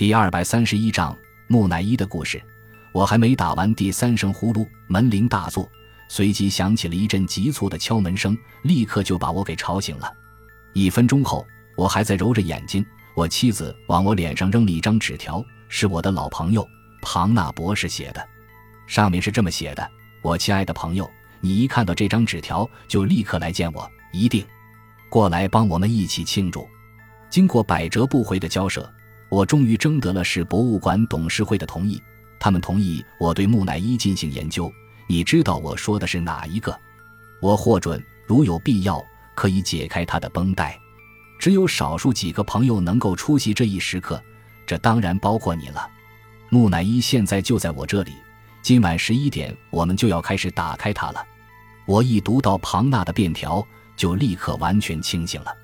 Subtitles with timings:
[0.00, 1.14] 第二百三十一章
[1.46, 2.42] 木乃伊的故事。
[2.90, 5.70] 我还没打完第三声呼噜，门铃大作，
[6.08, 10.10] 随即响起了一阵急促的敲门声，立刻就把我给吵醒了。
[10.72, 12.82] 一分钟后，我还在揉着眼睛，
[13.14, 16.66] 我妻子往我脸上扔了一张纸条，是我的老朋友
[17.02, 18.26] 庞纳博士写的，
[18.86, 19.86] 上面是这么写的
[20.24, 21.10] ：“我亲爱的朋友，
[21.42, 24.46] 你一看到这张纸条就立刻来见我，一定
[25.10, 26.66] 过来帮我们一起庆祝。”
[27.28, 28.90] 经过百折不回的交涉。
[29.30, 32.02] 我终于征得了市博物馆董事会的同意，
[32.38, 34.70] 他们同意我对木乃伊进行研究。
[35.08, 36.76] 你知道我说的是哪一个？
[37.40, 39.02] 我获准，如有必要，
[39.36, 40.78] 可以解开他的绷带。
[41.38, 44.22] 只有少数几个朋友能够出席这一时刻，
[44.66, 45.88] 这当然包括你了。
[46.48, 48.12] 木乃伊现在就在我这里，
[48.62, 51.24] 今晚十一点我们就要开始打开它了。
[51.86, 53.64] 我一读到庞纳的便条，
[53.96, 55.56] 就立刻完全清醒了，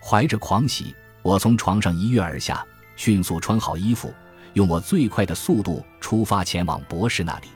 [0.00, 2.64] 怀着狂喜，我从床上一跃而下。
[2.96, 4.12] 迅速穿好衣服，
[4.52, 7.48] 用我最快的速度出发前往博士那里。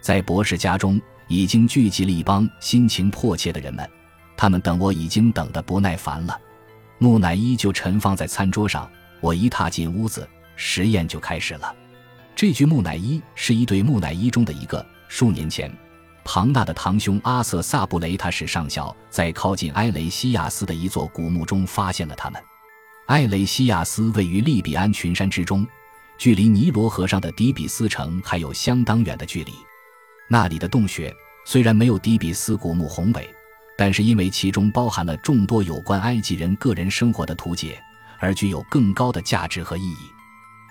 [0.00, 3.88] 在博士家中已经聚集了一帮心情迫切的人们，
[4.36, 6.40] 他们等我已经等得不耐烦了。
[6.98, 11.74] 木乃伊就陈放在餐桌上，我一踏进屋子，实验就开始了。
[12.34, 14.84] 这具木乃伊是一对木乃伊中的一个。
[15.08, 15.70] 数年前，
[16.24, 22.40] 庞大的堂兄阿瑟·萨布雷塔什上校在靠近埃雷西亚斯的一座古墓中发现了他们。
[23.10, 25.66] 艾雷西亚斯位于利比安群山之中，
[26.16, 29.52] 距离尼罗河上的底比斯城还有相当远的距离。
[30.28, 31.12] 那里的洞穴
[31.44, 33.28] 虽然没有底比斯古墓宏伟，
[33.76, 37.82] 但是因为其中包含了众多有关埃及人个人生活的图解，
[38.20, 39.96] 而具有更高的价值和意义。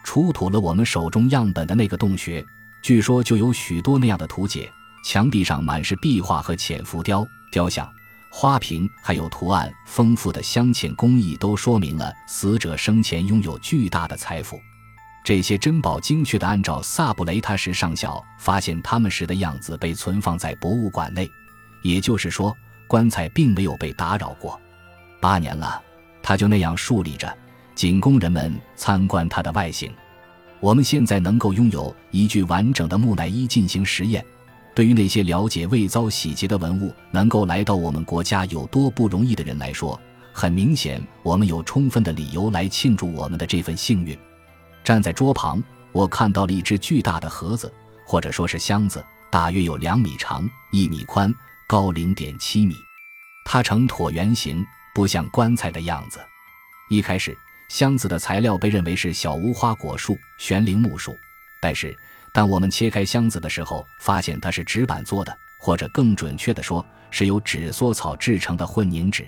[0.06, 2.42] 出土了我们手中样本的那个洞穴，
[2.82, 4.72] 据说就有许多那样的图解，
[5.04, 7.86] 墙壁上满是壁画和浅浮雕雕像。
[8.32, 14.60] 花瓶还有图案丰富的镶嵌工艺，都说明了死者生前拥有巨大的财富。
[15.24, 21.30] 这些珍宝精确地按照萨布雷塔什上校发现它们时的样子被存放在博物馆内，
[21.84, 22.56] 也就是说，
[22.88, 24.60] 棺材并没有被打扰过。
[25.20, 25.82] 八年了，
[26.24, 27.36] 它就那样竖立着，
[27.76, 29.92] 仅供人们参观它的外形。
[30.62, 34.26] 我们现在能够拥有一具完整的木乃伊进行实验。
[34.76, 40.00] 对于那些了解未遭洗劫的文物能够来到我们国家有多不容易的人来说，
[40.32, 44.18] 很明显，我们有充分的理由来庆祝我们的这份幸运。
[44.84, 47.74] 站在桌旁，我看到了一只巨大的盒子，
[48.06, 51.34] 或者说是箱子，大约有两米长、一米宽、
[51.68, 52.76] 高零点七米。
[53.44, 54.66] 它呈椭圆形，
[54.96, 56.20] 不像棺材的样子。
[56.90, 57.38] 一开始，
[57.68, 61.18] 箱子的材料被认为是小无花果树、悬铃木树，
[61.60, 61.94] 但是。
[62.34, 69.26] 当我们切开箱子的时候，发现它是纸板做的，或者更准确地说，是由纸缩草制成的混凝纸。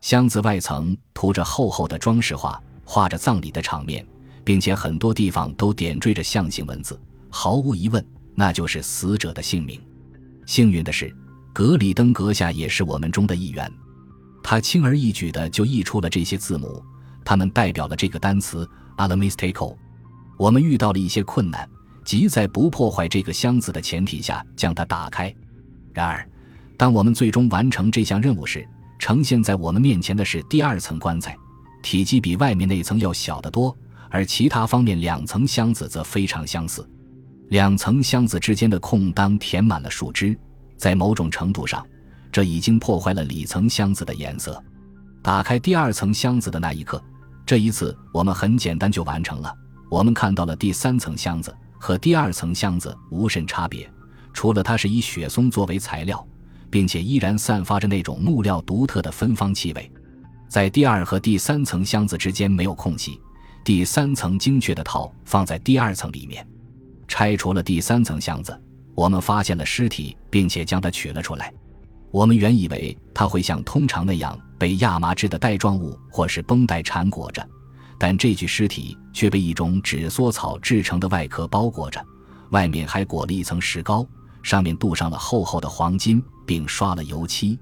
[0.00, 4.04] 箱子外层涂着厚厚的装饰画，画着葬礼的场面，
[4.42, 7.00] 并且很多地方都点缀着象形文字。
[7.30, 8.04] 毫无疑问，
[8.34, 9.80] 那就是死者的姓名。
[10.46, 11.14] 幸运的是，
[11.52, 13.72] 格里登阁下也是我们中的一员，
[14.42, 16.82] 他轻而易举地就译出了这些字母，
[17.24, 19.76] 它们代表了这个单词 “alamistico”。
[20.36, 21.68] 我们遇到了一些困难。
[22.04, 25.34] 即在不破坏这个箱子的前提下将它打开。
[25.92, 26.28] 然而，
[26.76, 28.66] 当我们最终完成这项任务时，
[28.98, 31.36] 呈现在我们面前的是第二层棺材，
[31.82, 33.76] 体积比外面那层要小得多，
[34.10, 36.88] 而其他方面两层箱子则非常相似。
[37.48, 40.36] 两层箱子之间的空当填满了树枝，
[40.76, 41.86] 在某种程度上，
[42.30, 44.62] 这已经破坏了里层箱子的颜色。
[45.20, 47.02] 打开第二层箱子的那一刻，
[47.44, 49.54] 这一次我们很简单就完成了。
[49.90, 51.54] 我们看到了第三层箱子。
[51.82, 53.90] 和第二层箱子无甚差别，
[54.32, 56.24] 除了它是以雪松作为材料，
[56.70, 59.90] 并且依然散发着那种木料独特的芬芳气味。
[60.48, 63.20] 在第二和第三层箱子之间没有空隙，
[63.64, 66.46] 第三层精确的套放在第二层里面。
[67.08, 68.56] 拆除了第三层箱子，
[68.94, 71.52] 我们发现了尸体，并且将它取了出来。
[72.12, 77.44] 我们原以为它会像通常那样被亚麻质的带状物或是绷带缠裹着。
[78.02, 82.04] 但这具尸体却被一种纸缩草制成的外壳包裹着，
[82.50, 84.04] 外面还裹了一层石膏，
[84.42, 87.56] 上面镀上了厚厚的黄金，并刷了油漆。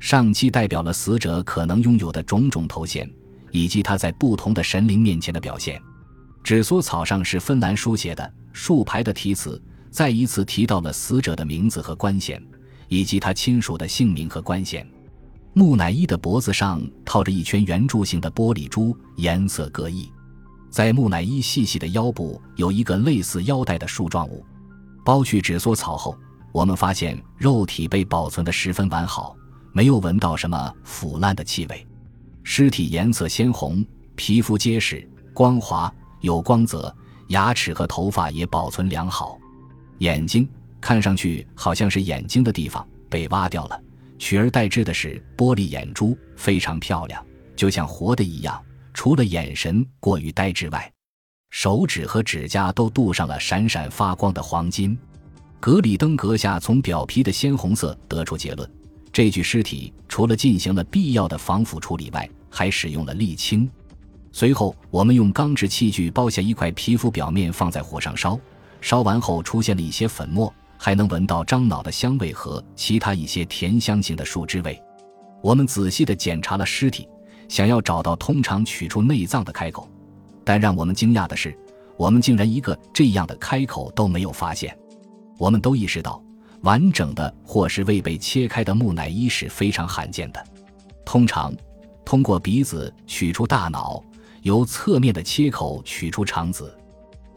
[0.00, 3.06] 上漆代表了死者可能拥有的种种头衔，
[3.50, 5.78] 以及他在不同的神灵面前的表现。
[6.42, 12.42] 纸缩草上是芬兰书写的竖排的题词，再一次提到了死者的名字和官衔，
[12.88, 14.88] 以及他亲属的姓名和官衔。
[15.56, 20.10] 木乃伊的脖子上套着一圈圆柱形的玻璃珠，颜色各异。
[20.68, 24.44] 在木乃伊细细的腰部有一个类似腰带的树状物。
[25.04, 26.18] 剥去纸缩草后，
[26.50, 29.36] 我们发现肉体被保存得十分完好，
[29.72, 31.86] 没有闻到什么腐烂的气味。
[32.42, 33.86] 尸体颜色鲜红，
[34.16, 36.92] 皮肤结实光滑，有光泽，
[37.28, 39.38] 牙齿和头发也保存良好。
[39.98, 40.48] 眼睛
[40.80, 43.80] 看上去好像是眼睛的地方被挖掉了，
[44.24, 47.22] 取而代之的是玻璃眼珠，非常漂亮，
[47.54, 48.58] 就像活的一样。
[48.94, 50.90] 除了眼神过于呆滞外，
[51.50, 54.96] 手指和指甲都镀上了闪闪发光的黄金。
[55.60, 58.66] 格里登阁下从表皮的鲜红色得出结论：
[59.12, 63.70] 这具尸体除了进行了必要的防腐处理外，还使用了沥青。
[64.32, 68.40] 随后，我们用钢制器具包下一块皮肤表面，放在火上烧。
[68.80, 70.50] 烧完后出现了一些粉末，
[70.84, 74.78] 还能闻到樟脑的香味和其他一些甜香型的树枝味。
[75.42, 77.08] 我们仔细地检查了尸体，
[77.48, 79.88] 想要找到通常取出内脏的开口，
[80.44, 81.58] 但让我们惊讶的是，
[81.96, 84.78] 我们竟然一个这样的开口都没有发现。
[85.38, 86.22] 我们都意识到，
[86.60, 90.46] 完整的或是未被切开的木乃伊是非常罕见的。
[91.02, 91.54] 通常，
[92.04, 94.04] 通过鼻子取出大脑，
[94.42, 96.78] 由侧面的切口取出肠子。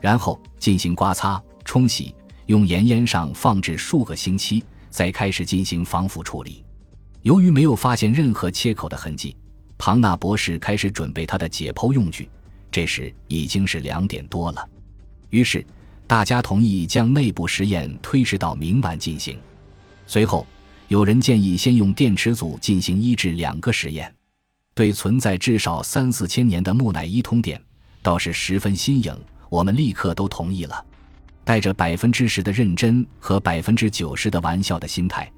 [0.01, 2.13] 然后进行刮擦、冲洗，
[2.47, 6.63] 用盐腌上放置数个星期，再开始进行防腐处理。
[7.21, 9.35] 由于没有发现任何切口的痕迹，
[9.77, 12.29] 庞纳博士开始准备他的解剖用具。
[12.71, 14.67] 这时已经是两点多了，
[15.29, 15.65] 于是
[16.05, 19.37] 大家同意将内部实验推迟到明晚进行。
[20.05, 20.47] 随后，
[20.87, 24.13] 有人建议先用电池组进行一至两个实验，
[24.73, 27.61] 对存在至少三四千年的木乃伊通电，
[28.01, 29.13] 倒是十分新颖。
[29.49, 30.85] 我们立刻都同意了，
[31.47, 35.31] 带着百分之十的认真和百分之九十的玩笑的心态，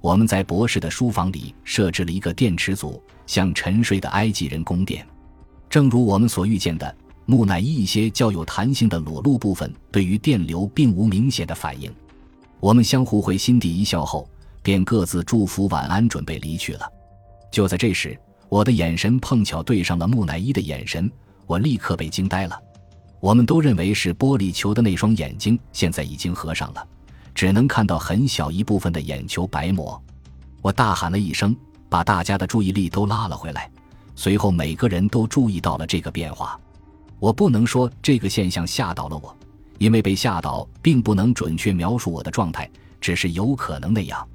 [0.00, 5.06] 我们在博士的书房里设置了一个电池组，向沉睡的埃及人供电。
[5.70, 6.92] 正如我们所预见的，
[7.26, 11.88] 木乃伊一些较有弹性的裸露部分对于电流并无明显的反应。
[12.58, 14.28] 我们相互会心底一笑后，
[14.64, 16.92] 便各自祝福晚安，准备离去了。
[17.52, 18.18] 就在这时，
[18.48, 21.08] 我的眼神碰巧对上了木乃伊的眼神，
[21.46, 22.60] 我立刻被惊呆了。
[23.22, 26.84] 我们都认为是玻璃球的那双眼睛，现在已经合上了，
[27.32, 30.02] 只能看到很小一部分的眼球白膜。
[30.60, 31.54] 我大喊了一声，
[31.88, 33.70] 把大家的注意力都拉了回来。
[34.16, 36.60] 随后，每个人都注意到了这个变化。
[37.20, 39.32] 我不能说这个现象吓倒了我，
[39.78, 42.68] 因为被吓倒并不能准确描述我的状态，
[43.00, 44.28] 只是有可能那样。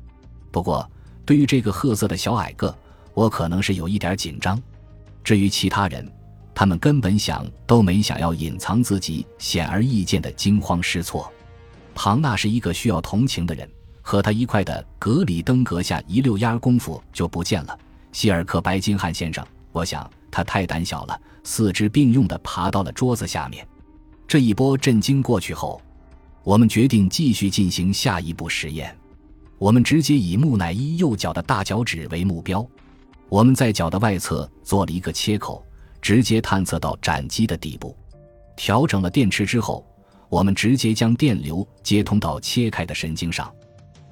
[0.49, 0.89] 不过，
[1.25, 2.73] 对于这个褐色的小矮个，
[3.13, 4.57] 我可能是有一点紧张。
[5.25, 6.09] 至于其他人，
[6.59, 11.31] 他们根本想都没想要隐藏自己显而易见的惊慌失措。
[11.93, 13.69] 庞纳是一个需要同情的人，
[14.01, 17.79] 和他一块的格里登阁下一溜烟功夫就不见了。
[18.11, 23.63] 希尔克白金汉先生，我想他太胆小了，四肢并用的爬到了桌子下面。
[24.27, 25.79] 这一波震惊过去后，
[26.43, 28.97] 我们决定继续进行下一步实验。
[29.59, 32.67] 我们直接以木乃伊右脚的大脚趾为目标，
[33.29, 35.63] 我们在脚的外侧做了一个切口。
[36.01, 37.95] 直接探测到斩击的底部，
[38.55, 39.85] 调整了电池之后，
[40.29, 43.53] 我们直接将电流接通到切开的神经上。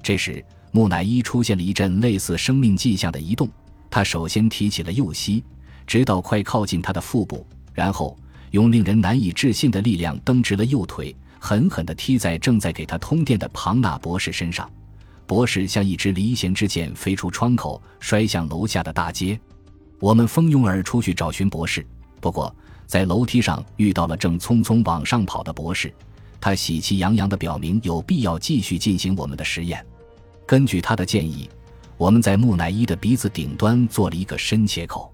[0.02, 3.48] 这时，木乃伊出现了一阵类似生命迹象的移动。
[3.90, 5.42] 他首先提起了右膝，
[5.86, 8.16] 直到快靠近他的腹部，然后
[8.50, 14.70] 用令人难以置信的力量蹬直了右腿，狠狠地踢在正在给他通电的庞纳博士身上。
[15.26, 19.38] 博士像一支离弦之箭飞出窗口，摔向楼下的大街。
[19.98, 21.86] 我们蜂拥而出去找寻博士，
[22.20, 22.54] 不过
[22.86, 25.92] 在楼梯上遇到了正匆匆往上跑的博士。
[26.38, 29.84] 他喜气洋洋地表明有必要继续进行我们的实验。
[30.46, 31.48] 根据他的建议，
[31.96, 35.12] 我们在木乃伊的鼻子顶端做了一个深切口。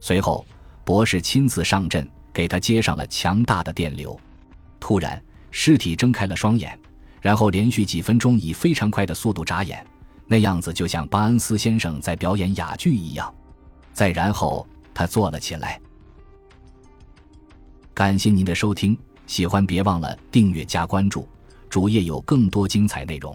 [0.00, 0.44] 随后，
[0.84, 4.18] 博士亲自上阵，给他接上了强大的电流。
[4.78, 6.78] 突然，尸体睁开了双眼，
[7.22, 9.86] 然后连续几分钟以非常快的速度眨眼，
[10.26, 13.32] 那样子就像巴恩斯先生在表演哑剧一样。
[13.96, 15.80] 再然后，他坐了起来。
[17.94, 18.94] 感谢您的收听，
[19.26, 21.26] 喜欢别忘了订阅加关注，
[21.70, 23.34] 主页有更多精彩内容。